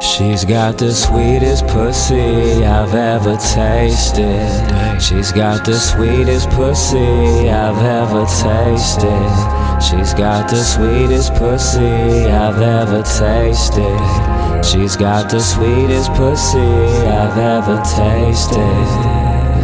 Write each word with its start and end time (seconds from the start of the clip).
She's 0.00 0.44
got 0.44 0.78
the 0.78 0.92
sweetest 0.92 1.66
pussy 1.66 2.64
I've 2.64 2.94
ever 2.94 3.36
tasted. 3.36 5.00
She's 5.00 5.32
got 5.32 5.64
the 5.64 5.76
sweetest 5.76 6.50
pussy 6.50 7.50
I've 7.50 7.82
ever 7.82 8.24
tasted. 8.26 9.28
She's 9.82 10.14
got 10.14 10.48
the 10.48 10.62
sweetest 10.62 11.34
pussy 11.34 12.26
I've 12.26 12.60
ever 12.60 13.02
tasted. 13.02 14.64
She's 14.64 14.96
got 14.96 15.30
the 15.30 15.40
sweetest 15.40 16.12
pussy 16.14 16.58
I've 16.58 17.36
ever 17.36 17.82
tasted. 17.82 18.58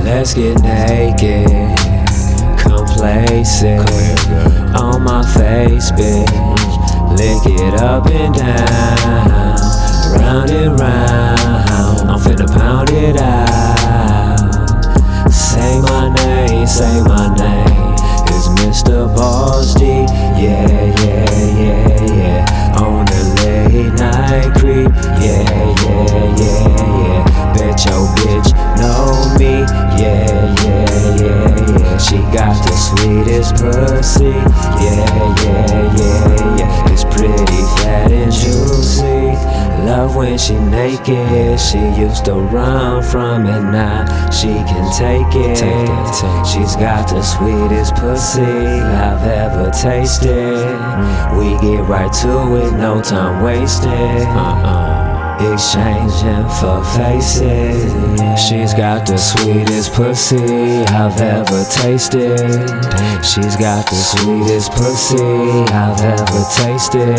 Let's 0.05 0.35
get 0.35 0.61
naked, 0.63 1.47
complacent 2.59 3.89
on 4.75 5.03
my 5.05 5.23
face, 5.35 5.93
bitch. 5.93 6.75
Lick 7.17 7.47
it 7.47 7.81
up 7.81 8.07
and 8.09 8.35
down 8.35 9.44
round 10.17 10.51
and 10.51 10.79
round. 10.81 12.11
I'm 12.11 12.19
finna 12.21 12.47
pound 12.59 12.91
it 12.91 13.17
out. 13.21 14.39
Say 15.31 15.81
my 15.81 16.13
name, 16.15 16.67
say 16.67 17.01
my 17.03 17.35
name. 17.37 17.95
It's 18.29 18.49
Mr. 18.61 19.07
Balls 19.15 19.75
D. 19.75 19.85
Yeah, 19.85 20.69
yeah, 21.03 21.31
yeah, 21.61 22.15
yeah. 22.15 22.81
On 22.81 23.05
the 23.07 23.23
late 23.43 23.93
night 23.99 24.53
creep. 24.59 24.91
Yeah, 25.23 25.43
yeah, 25.85 26.37
yeah, 26.37 26.69
yeah. 27.01 27.55
Bet 27.55 27.85
your 27.87 28.07
bitch 28.19 28.51
know 28.79 29.13
me. 29.39 29.65
Yeah, 30.01 30.55
yeah, 30.65 31.17
yeah, 31.21 31.79
yeah. 31.79 31.99
She 31.99 32.17
got 32.37 32.55
the 32.65 32.75
sweetest 32.87 33.55
pussy. 33.57 34.35
Yeah, 34.83 35.35
yeah, 35.45 35.74
when 40.25 40.39
she 40.39 40.55
naked. 40.55 41.61
She 41.61 41.79
used 42.01 42.25
to 42.25 42.35
run 42.35 43.03
from 43.03 43.47
it 43.47 43.63
now. 43.71 44.31
She 44.31 44.49
can 44.49 44.87
take 44.97 45.35
it. 45.35 45.59
She's 46.47 46.77
got 46.77 47.09
the 47.09 47.23
sweetest 47.23 47.95
pussy 47.97 48.43
I've 48.43 49.27
ever 49.27 49.71
tasted. 49.71 50.65
We 51.37 51.51
get 51.61 51.85
right 51.89 52.13
to 52.23 52.57
it, 52.57 52.73
no 52.73 53.03
time 53.03 53.43
wasted. 53.43 53.91
Uh-uh. 53.91 54.94
Exchanging 55.41 56.49
for 56.61 56.83
faces. 56.97 57.93
She's 58.41 58.73
got 58.73 59.07
the 59.07 59.17
sweetest 59.17 59.93
pussy 59.93 60.85
I've 60.87 61.21
ever 61.21 61.65
tasted. 61.71 62.39
She's 63.25 63.57
got 63.57 63.85
the 63.87 63.97
sweetest 63.97 64.73
pussy 64.73 65.17
I've 65.73 66.01
ever 66.01 66.45
tasted. 66.55 67.19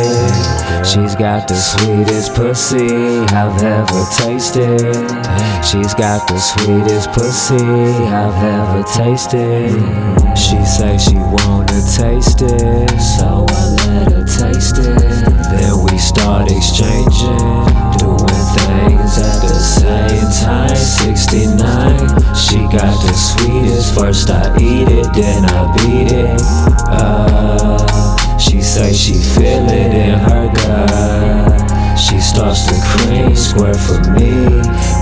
She's 0.86 1.16
got 1.16 1.48
the 1.48 1.56
sweetest 1.56 2.34
pussy 2.36 2.88
I've 3.36 3.62
ever 3.62 4.06
tasted. 4.18 4.96
She's 5.64 5.94
got 5.94 6.28
the 6.28 6.40
sweetest 6.40 7.12
pussy 7.12 7.56
I've 7.56 8.44
ever 8.44 8.84
tasted. 8.96 9.72
She 10.38 10.64
say 10.66 10.98
she 10.98 11.16
wanna 11.16 11.82
taste 11.96 12.42
it, 12.42 12.90
so 13.00 13.46
I 13.50 13.65
got 22.76 23.02
the 23.02 23.14
sweetest. 23.14 23.96
First 23.96 24.30
I 24.30 24.54
eat 24.60 24.90
it, 24.90 25.08
then 25.14 25.46
I 25.46 25.72
beat 25.78 26.12
it. 26.12 26.42
Uh, 26.92 28.38
she 28.38 28.62
say 28.62 28.92
she 28.92 29.14
feel 29.14 29.66
it 29.70 29.94
in 29.94 30.20
her 30.20 30.52
gut. 30.52 31.98
She 31.98 32.20
starts 32.20 32.66
to 32.68 32.76
cream, 32.84 33.34
square 33.36 33.74
for 33.74 34.00
me. 34.12 34.32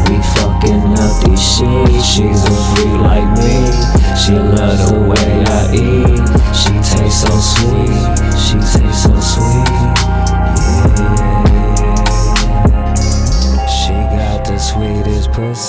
We 0.05 0.17
fucking 0.37 0.85
up 1.01 1.13
these 1.25 1.41
sheets. 1.41 2.05
She's 2.05 2.43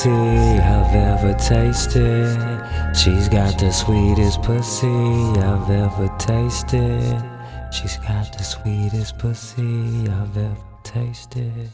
pussy 0.05 0.61
I've 0.61 0.95
ever 0.95 1.33
tasted. 1.35 2.37
She's 2.95 3.29
got 3.29 3.59
the 3.59 3.73
sweetest 3.73 4.43
pussy 4.43 4.87
I've 4.87 5.71
ever 5.71 6.15
tasted. 6.19 7.23
She's 7.73 7.97
got 7.97 8.37
the 8.37 8.45
sweetest 8.45 9.19
pussy 9.19 10.07
I've 10.09 10.37
ever 10.37 10.57
tasted. 10.83 11.71